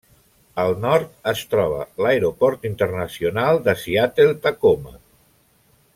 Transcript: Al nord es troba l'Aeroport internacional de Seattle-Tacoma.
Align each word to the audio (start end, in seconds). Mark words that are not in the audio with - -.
Al 0.61 0.71
nord 0.85 1.11
es 1.31 1.43
troba 1.51 1.83
l'Aeroport 2.05 2.65
internacional 2.71 3.63
de 3.69 3.79
Seattle-Tacoma. 3.83 4.99